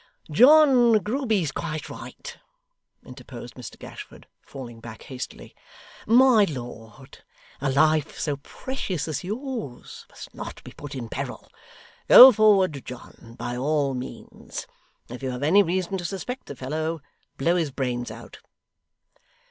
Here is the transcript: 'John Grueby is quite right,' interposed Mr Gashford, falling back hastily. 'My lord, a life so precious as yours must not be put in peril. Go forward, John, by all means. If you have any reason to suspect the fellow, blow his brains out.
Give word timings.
'John 0.31 0.93
Grueby 1.03 1.43
is 1.43 1.51
quite 1.51 1.87
right,' 1.87 2.39
interposed 3.05 3.53
Mr 3.53 3.77
Gashford, 3.77 4.25
falling 4.41 4.79
back 4.79 5.03
hastily. 5.03 5.55
'My 6.07 6.43
lord, 6.45 7.19
a 7.61 7.69
life 7.71 8.17
so 8.19 8.37
precious 8.37 9.07
as 9.07 9.23
yours 9.23 10.07
must 10.09 10.33
not 10.33 10.63
be 10.63 10.71
put 10.71 10.95
in 10.95 11.07
peril. 11.07 11.51
Go 12.07 12.31
forward, 12.31 12.83
John, 12.83 13.35
by 13.37 13.55
all 13.55 13.93
means. 13.93 14.65
If 15.07 15.21
you 15.21 15.29
have 15.29 15.43
any 15.43 15.61
reason 15.61 15.99
to 15.99 16.05
suspect 16.05 16.47
the 16.47 16.55
fellow, 16.55 17.01
blow 17.37 17.55
his 17.55 17.69
brains 17.69 18.09
out. 18.09 18.39